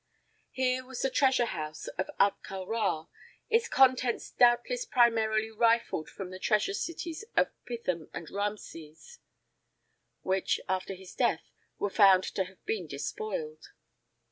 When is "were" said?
11.77-11.91